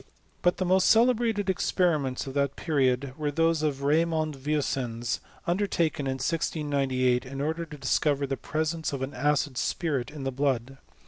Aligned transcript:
But 0.41 0.57
the 0.57 0.65
most 0.65 0.87
celebrated 0.89 1.47
experiments 1.47 2.25
of 2.25 2.33
that 2.33 2.55
period 2.55 3.13
were 3.19 3.29
those 3.29 3.61
of 3.61 3.83
Raimond 3.83 4.35
Vieussens, 4.35 5.19
undertaken 5.45 6.07
in 6.07 6.17
169Sj^ 6.17 7.23
in 7.23 7.39
order 7.39 7.65
to 7.67 7.77
discover 7.77 8.25
the 8.25 8.35
presence 8.35 8.93
of 8.93 9.03
an 9.03 9.13
acid 9.13 9.59
spirit 9.59 10.09
in 10.09 10.23
the 10.23 10.31
blood. 10.31 10.79